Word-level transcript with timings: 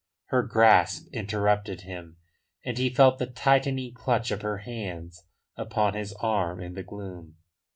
Her 0.29 0.41
grasp 0.41 1.13
interrupted 1.13 1.81
him, 1.81 2.17
and 2.65 2.75
he 2.79 2.89
felt 2.89 3.19
the 3.19 3.27
tightening 3.27 3.93
clutch 3.93 4.31
of 4.31 4.41
her 4.41 4.57
hands 4.57 5.27
upon 5.55 5.93
his 5.93 6.13
arm 6.13 6.59
in 6.59 6.73
the 6.73 6.81
gloom. 6.81 7.35